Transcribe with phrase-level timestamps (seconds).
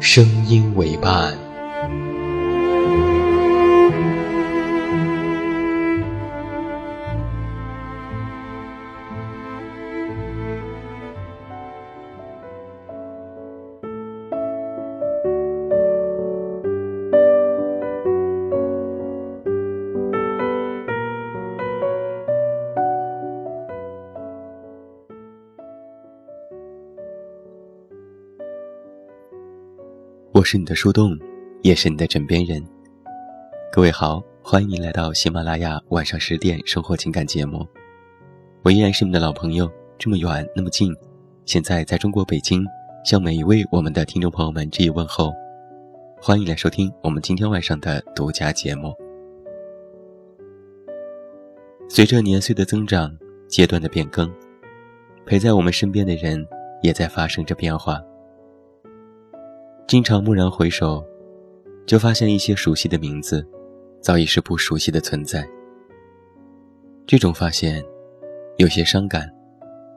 [0.00, 1.49] 声音为伴。
[30.40, 31.18] 我是你的树洞，
[31.60, 32.64] 也是你的枕边人。
[33.70, 37.66] 各位好，欢迎来到喜马拉雅晚上十点生活情感节目。
[38.62, 40.96] 我依然是你的老朋友，这么远那么近，
[41.44, 42.64] 现在在中国北京，
[43.04, 45.30] 向每一位我们的听众朋友们致以问候。
[46.22, 48.94] 欢迎来收听我们今天晚上的独家节目。
[51.86, 53.14] 随着年岁的增长，
[53.46, 54.32] 阶段的变更，
[55.26, 56.42] 陪在我们身边的人
[56.80, 58.02] 也在发生着变化。
[59.90, 61.04] 经常蓦然回首，
[61.84, 63.44] 就发现一些熟悉的名字，
[64.00, 65.44] 早已是不熟悉的存在。
[67.08, 67.84] 这种发现，
[68.56, 69.28] 有些伤感，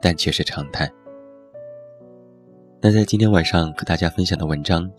[0.02, 0.92] 但却是常态。
[2.80, 4.90] 那在今天晚上和大家分享的文章，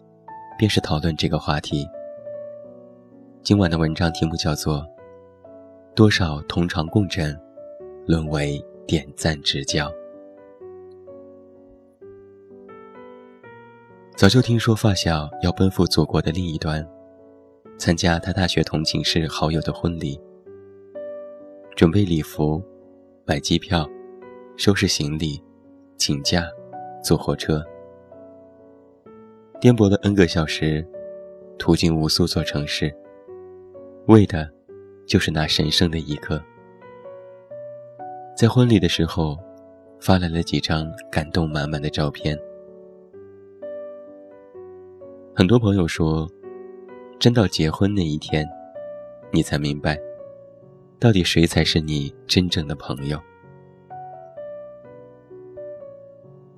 [0.57, 1.85] 便是讨论这个话题。
[3.44, 4.77] 今晚的文章题目叫做
[5.94, 7.38] 《多少同床共枕，
[8.07, 9.89] 沦为点赞之交》。
[14.15, 16.87] 早就听说发小要奔赴祖国的另一端，
[17.77, 20.17] 参加他大学同寝室好友的婚礼，
[21.75, 22.63] 准备礼服，
[23.25, 23.85] 买机票，
[24.55, 25.43] 收拾行李，
[25.97, 26.47] 请假，
[27.03, 27.61] 坐火车，
[29.59, 30.87] 颠簸了 N 个小时，
[31.59, 32.95] 途经无数座城市，
[34.07, 34.49] 为的，
[35.05, 36.41] 就是那神圣的一刻。
[38.33, 39.37] 在婚礼的时候，
[39.99, 42.39] 发来了几张感动满满的照片。
[45.38, 46.31] 很多朋友说，
[47.19, 48.47] 真到结婚那一天，
[49.31, 50.00] 你才明白，
[50.97, 53.19] 到底谁才是你真正的朋友。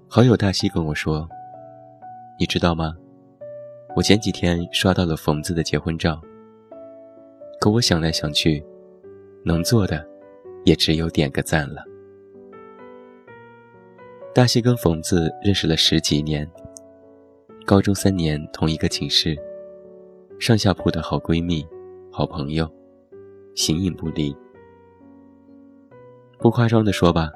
[0.07, 1.27] 好友大西跟我说
[2.39, 2.95] ：“你知道吗？
[3.95, 6.21] 我前几天刷到了冯子的结婚照。
[7.59, 8.63] 可我想来想去，
[9.43, 10.07] 能做的，
[10.65, 11.83] 也只有点个赞了。”
[14.35, 16.47] 大西跟冯子认识了十几年。
[17.67, 19.37] 高中三年同一个寝室，
[20.39, 21.67] 上下铺的好闺蜜、
[22.09, 22.65] 好朋友，
[23.57, 24.33] 形影不离。
[26.39, 27.29] 不夸张的说吧，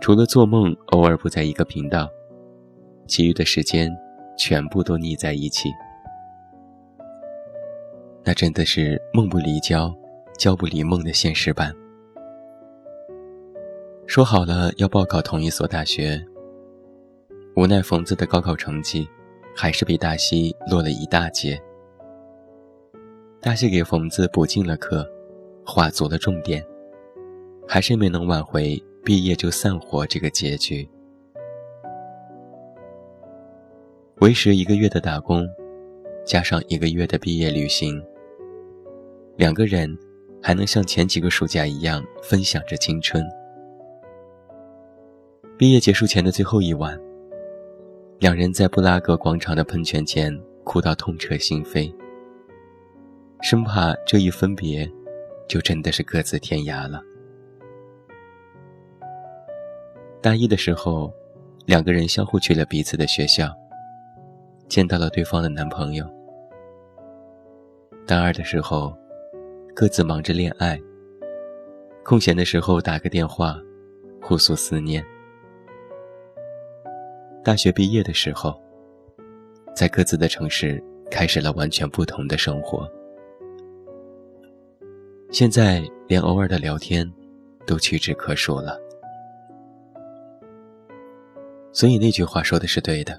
[0.00, 2.08] 除了做梦偶尔不在一个频道，
[3.06, 3.94] 其余的时间
[4.38, 5.68] 全部都腻在一起。
[8.24, 9.94] 那真的是梦不离焦，
[10.38, 11.74] 焦不离梦的现实版。
[14.06, 16.24] 说好了要报考同一所大学，
[17.54, 19.06] 无奈冯子的高考成绩。
[19.56, 21.58] 还是比大西落了一大截。
[23.40, 25.10] 大西给冯子补进了课，
[25.64, 26.62] 画足了重点，
[27.66, 30.86] 还是没能挽回毕业就散伙这个结局。
[34.20, 35.48] 为时一个月的打工，
[36.26, 38.02] 加上一个月的毕业旅行，
[39.36, 39.96] 两个人
[40.42, 43.24] 还能像前几个暑假一样分享着青春。
[45.56, 47.05] 毕业结束前的最后一晚。
[48.18, 50.34] 两人在布拉格广场的喷泉前
[50.64, 51.92] 哭到痛彻心扉，
[53.42, 54.90] 生怕这一分别，
[55.46, 57.02] 就真的是各自天涯了。
[60.22, 61.12] 大一的时候，
[61.66, 63.54] 两个人相互去了彼此的学校，
[64.66, 66.08] 见到了对方的男朋友。
[68.06, 68.96] 大二的时候，
[69.74, 70.80] 各自忙着恋爱，
[72.02, 73.60] 空闲的时候打个电话，
[74.22, 75.04] 互诉思念。
[77.46, 78.60] 大学毕业的时候，
[79.72, 82.90] 在各自的城市开始了完全不同的生活。
[85.30, 87.08] 现在连偶尔的聊天，
[87.64, 88.76] 都屈指可数了。
[91.70, 93.16] 所以那句话说的是对的。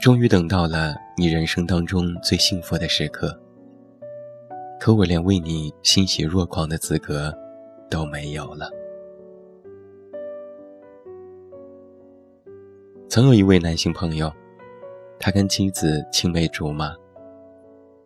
[0.00, 3.36] 终于等到了你人生当中最幸福的时刻，
[4.78, 7.36] 可我连为你欣喜若狂的资格
[7.90, 8.70] 都没有了。
[13.12, 14.32] 曾有一位男性朋友，
[15.18, 16.96] 他跟妻子青梅竹马，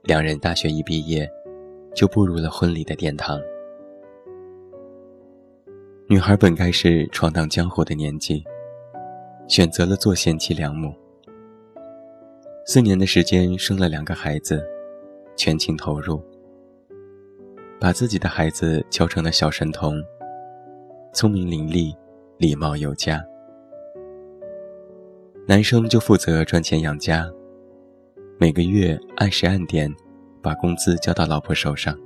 [0.03, 1.31] 两人大学一毕业，
[1.95, 3.41] 就步入了婚礼的殿堂。
[6.09, 8.43] 女孩本该是闯荡江湖的年纪，
[9.47, 10.93] 选择了做贤妻良母。
[12.67, 14.61] 四年的时间生了两个孩子，
[15.37, 16.21] 全情投入，
[17.79, 20.03] 把自己的孩子教成了小神童，
[21.13, 21.97] 聪明伶俐，
[22.39, 23.25] 礼貌有加。
[25.49, 27.25] 男生就负责赚钱养家，
[28.37, 29.95] 每个月按时按点
[30.43, 31.97] 把工资交到老婆手上。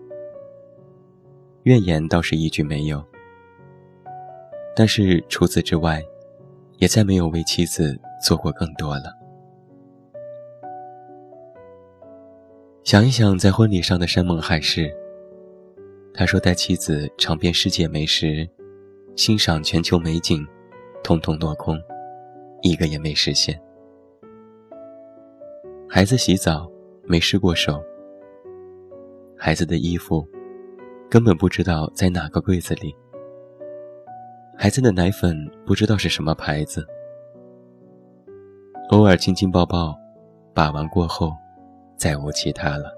[1.62, 3.02] 怨言倒是一句没有，
[4.76, 6.04] 但是除此之外，
[6.76, 9.04] 也再没有为妻子做过更多了。
[12.84, 14.94] 想一想在婚礼上的山盟海誓，
[16.12, 18.46] 他说带妻子尝遍世界美食，
[19.16, 20.46] 欣赏全球美景，
[21.02, 21.80] 通通落空。
[22.62, 23.60] 一个也没实现。
[25.88, 26.70] 孩子洗澡
[27.04, 27.82] 没湿过手，
[29.36, 30.26] 孩子的衣服
[31.10, 32.94] 根本不知道在哪个柜子里，
[34.56, 35.36] 孩子的奶粉
[35.66, 36.86] 不知道是什么牌子，
[38.90, 39.98] 偶尔亲亲抱抱，
[40.54, 41.32] 把玩过后，
[41.96, 42.96] 再无其他了。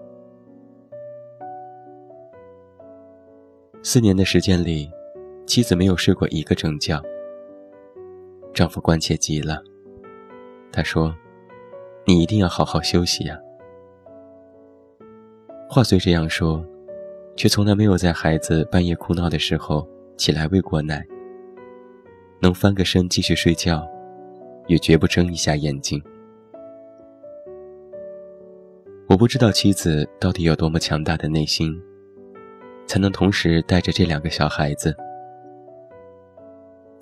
[3.82, 4.90] 四年的时间里，
[5.46, 7.02] 妻子没有睡过一个整觉。
[8.52, 9.62] 丈夫关切极了，
[10.70, 11.14] 他说
[12.04, 13.38] ：“你一定要好好休息呀。”
[15.70, 16.62] 话虽这样说，
[17.34, 19.88] 却从来没有在孩子半夜哭闹的时候
[20.18, 21.02] 起来喂过奶。
[22.40, 23.88] 能翻个身继续睡觉，
[24.66, 26.02] 也绝不睁一下眼睛。
[29.08, 31.80] 我不知道妻子到底有多么强大的内心，
[32.86, 34.94] 才能同时带着这两个小孩子。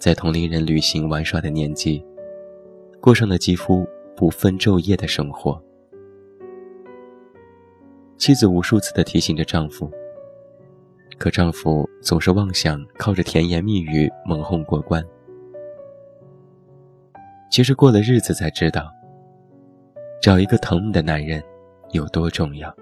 [0.01, 2.03] 在同龄人旅行玩耍的年纪，
[3.03, 3.87] 过上了几乎
[4.17, 5.63] 不分昼夜的生活。
[8.17, 9.91] 妻子无数次的提醒着丈夫，
[11.19, 15.05] 可丈夫总是妄想靠着甜言蜜语蒙混过关。
[17.51, 18.91] 其实过了日子才知道，
[20.23, 21.43] 找一个疼你的男人
[21.91, 22.75] 有多重要。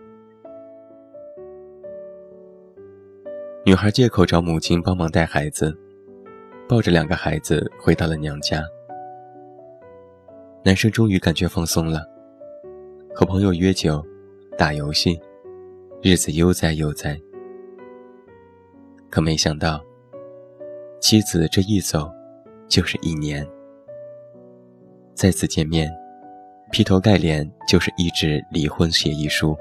[3.66, 5.76] 女孩借口找母亲帮忙带孩子。
[6.68, 8.62] 抱着两个孩子回到了娘家，
[10.62, 12.06] 男生终于感觉放松了，
[13.14, 14.04] 和朋友约酒、
[14.58, 15.18] 打游戏，
[16.02, 17.18] 日子悠哉悠哉。
[19.08, 19.82] 可没想到，
[21.00, 22.06] 妻子这一走，
[22.68, 23.48] 就是一年。
[25.14, 25.90] 再次见面，
[26.70, 29.56] 劈头盖脸就是一纸离婚协议书。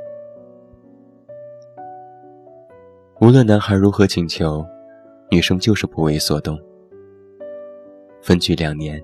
[3.22, 4.66] 无论男孩如何请求，
[5.32, 6.60] 女生就是不为所动。
[8.28, 9.02] 分居两年，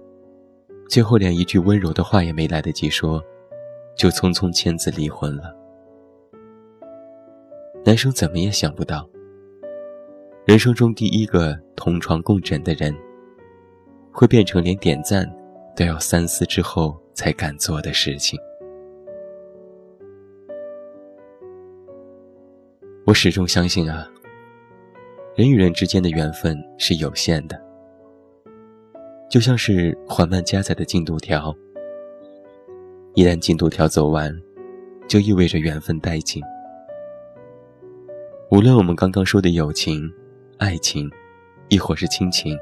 [0.90, 3.24] 最后连一句温柔的话也没来得及说，
[3.96, 5.56] 就匆匆签字离婚了。
[7.86, 9.10] 男生怎么也想不到，
[10.46, 12.94] 人生中第一个同床共枕的人，
[14.12, 15.26] 会变成连点赞
[15.74, 18.38] 都要三思之后才敢做的事情。
[23.06, 24.06] 我始终相信啊，
[25.34, 27.63] 人与人之间的缘分是有限的。
[29.30, 31.56] 就像是缓慢加载的进度条，
[33.16, 34.32] 一旦进度条走完，
[35.08, 36.42] 就意味着缘分殆尽。
[38.52, 40.08] 无论我们刚刚说的友情、
[40.60, 41.10] 爱情，
[41.70, 42.56] 亦或是亲情，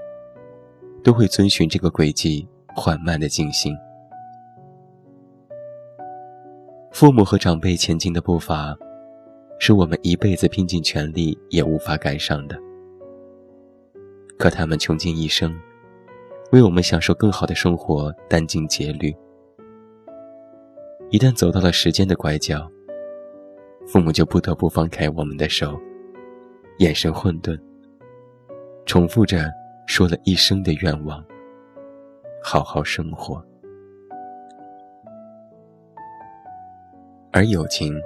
[1.03, 3.75] 都会遵循这个轨迹缓慢的进行。
[6.93, 8.77] 父母和长辈前进的步伐，
[9.59, 12.57] 是我们一辈子拼尽全力也无法赶上的。
[14.37, 15.53] 可他们穷尽一生。
[16.51, 19.15] 为我们享受更好的生活殚精竭虑，
[21.09, 22.69] 一旦走到了时间的拐角，
[23.87, 25.79] 父母就不得不放开我们的手，
[26.79, 27.57] 眼神混沌，
[28.85, 29.49] 重复着
[29.87, 31.23] 说了一生的愿望：
[32.43, 33.41] 好好生活。
[37.31, 37.97] 而友情，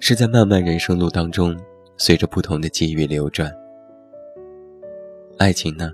[0.00, 1.56] 是在漫漫人生路当中，
[1.96, 3.48] 随着不同的机遇流转。
[5.38, 5.92] 爱情呢？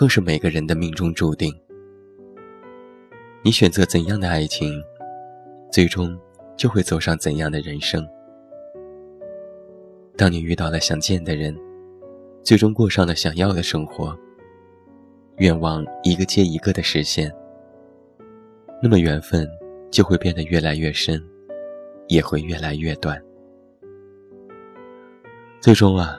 [0.00, 1.54] 更是每个人的命中注定。
[3.42, 4.82] 你选择怎样的爱情，
[5.70, 6.18] 最终
[6.56, 8.08] 就会走上怎样的人生。
[10.16, 11.54] 当你遇到了想见的人，
[12.42, 14.18] 最终过上了想要的生活，
[15.36, 17.30] 愿望一个接一个的实现，
[18.82, 19.46] 那么缘分
[19.90, 21.22] 就会变得越来越深，
[22.08, 23.22] 也会越来越短。
[25.60, 26.16] 最终啊，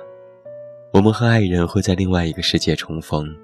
[0.93, 3.35] 我们和爱人会在另外一个世界重逢，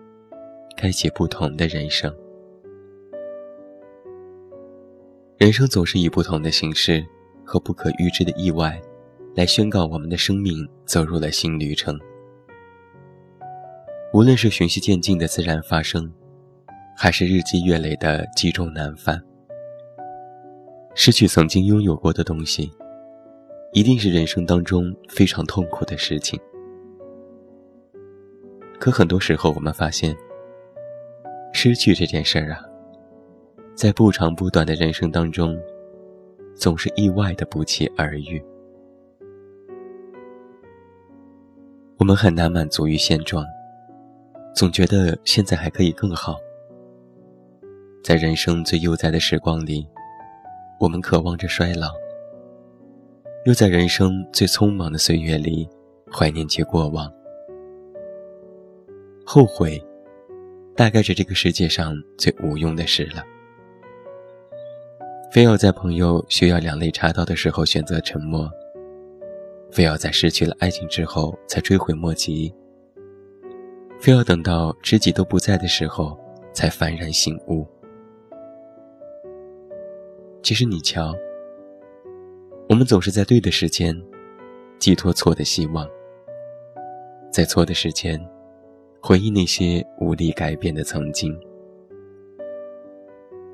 [0.77, 2.15] 开启不同的人生。
[5.35, 7.03] 人生总是以不同的形式
[7.43, 8.79] 和不可预知的意外，
[9.35, 11.99] 来宣告我们的生命走入了新旅程。
[14.13, 16.13] 无论是循序渐进的自然发生，
[16.95, 19.19] 还是日积月累的积重难返，
[20.93, 22.71] 失去曾经拥有过的东西，
[23.73, 26.39] 一定是人生当中非常痛苦的事情。
[28.79, 30.15] 可很多时候，我们发现，
[31.59, 32.61] 失去这件事儿啊，
[33.73, 35.57] 在不长不短的人生当中，
[36.55, 38.39] 总是意外的不期而遇。
[41.97, 43.43] 我们很难满足于现状。
[44.53, 46.37] 总觉得现在还可以更好。
[48.03, 49.83] 在人生最悠哉的时光里，
[50.79, 51.87] 我们渴望着衰老；
[53.45, 55.67] 又在人生最匆忙的岁月里，
[56.11, 57.11] 怀念起过往。
[59.25, 59.83] 后悔，
[60.77, 63.25] 大概是这个世界上最无用的事了。
[65.31, 68.47] 非要在朋友需要两肋插刀的时候选择沉默，
[69.71, 72.53] 非要在失去了爱情之后才追悔莫及。
[73.99, 76.15] 非要等到知己都不在的时候，
[76.53, 77.65] 才幡然醒悟。
[80.43, 81.11] 其实你瞧，
[82.69, 83.99] 我们总是在对的时间，
[84.77, 85.89] 寄托错的希望，
[87.31, 88.23] 在错的时间，
[89.01, 91.37] 回忆那些无力改变的曾经，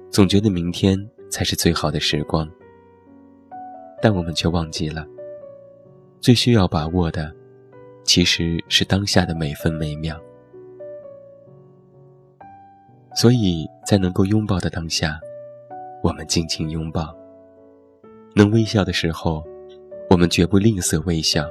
[0.10, 0.98] 总觉得明天
[1.30, 2.50] 才是最好的时光，
[4.02, 5.06] 但我们却忘记了，
[6.20, 7.32] 最需要把握的，
[8.04, 10.20] 其实是当下的每分每秒。
[13.16, 15.20] 所以在能够拥抱的当下，
[16.02, 17.16] 我们尽情拥抱；
[18.34, 19.44] 能微笑的时候，
[20.10, 21.44] 我们绝不吝啬微笑；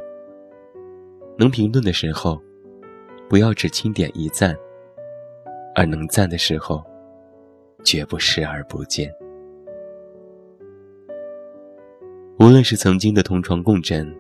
[1.38, 2.42] 能评论的时候，
[3.32, 4.52] 不要只轻点一赞；
[5.74, 6.84] 而能赞的时候，
[7.82, 9.10] 绝不视而不见。
[12.38, 14.14] 无论是曾经的同床共枕，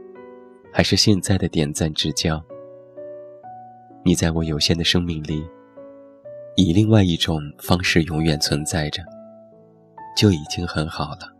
[0.72, 2.42] 还是现在的点赞之交，
[4.02, 5.46] 你在我有限的生命里。
[6.56, 9.02] 以另外一种方式永远存在着，
[10.16, 11.30] 就已经很好了。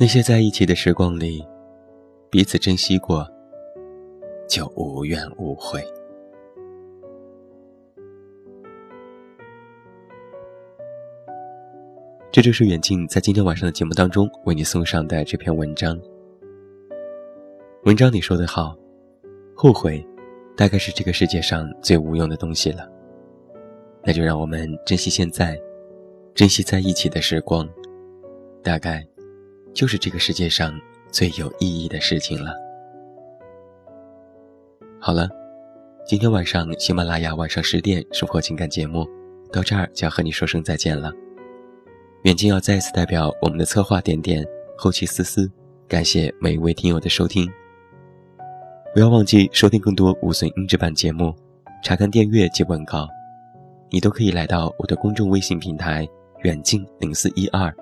[0.00, 1.46] 那些在一起的时光里，
[2.28, 3.24] 彼此珍惜过，
[4.48, 5.80] 就无怨无悔。
[12.32, 15.98] 这就是远近在今天晚上的节目当中为你送上的这篇文章。
[17.84, 18.76] 文章里说的好，
[19.54, 20.04] 后悔。
[20.56, 22.90] 大概是这个世界上最无用的东西了，
[24.02, 25.56] 那就让我们珍惜现在，
[26.34, 27.64] 珍惜在一起的时光，
[28.60, 29.06] 大概
[29.72, 30.76] 就是这个世界上
[31.12, 32.67] 最有意义的事情了。
[35.08, 35.26] 好了，
[36.04, 39.08] 今天晚上喜马拉雅晚上十点生活情感节目
[39.50, 41.10] 到这儿就要和你说声再见了。
[42.24, 44.46] 远近要再次代表我们的策划点点、
[44.76, 45.50] 后期思思，
[45.88, 47.50] 感谢每一位听友的收听。
[48.92, 51.34] 不要忘记收听更多无损音质版节目，
[51.82, 53.08] 查看订阅及文稿，
[53.88, 56.06] 你都可以来到我的公众微信平台
[56.44, 57.74] “远近零四一二”，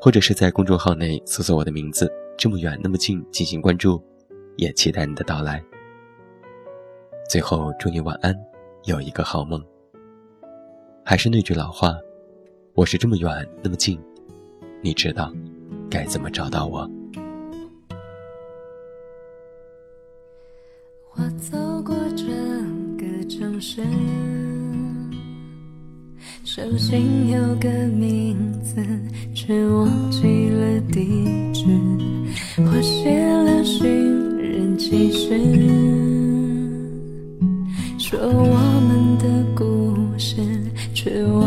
[0.00, 4.00] 或者是在公众号内搜索我的名字“这么远那么近”进行关注，
[4.56, 5.60] 也期待你的到来。
[7.28, 8.32] 最后祝你晚安，
[8.84, 9.60] 有一个好梦。
[11.04, 11.96] 还是那句老话，
[12.74, 13.28] 我是这么远
[13.64, 13.98] 那么近，
[14.80, 15.32] 你知道
[15.90, 16.88] 该怎么找到我。
[21.16, 23.82] 我走过整个城市，
[26.44, 28.76] 手心有个名字，
[29.34, 31.66] 却忘记了地址。
[32.58, 35.36] 我写了寻，人启事
[41.06, 41.45] 却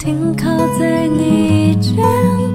[0.00, 0.46] 停靠
[0.78, 2.49] 在你肩